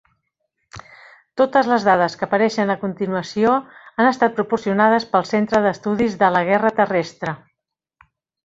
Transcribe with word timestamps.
Totes 1.41 1.67
les 1.71 1.85
dades 1.87 2.15
que 2.21 2.25
apareixen 2.29 2.73
a 2.73 2.77
continuació 2.85 3.53
han 3.91 4.09
estat 4.15 4.35
proporcionades 4.41 5.07
pel 5.15 5.29
Centre 5.35 5.63
d'Estudis 5.67 6.21
de 6.23 6.35
la 6.39 6.45
Guerra 6.53 6.77
Terrestre. 6.81 7.37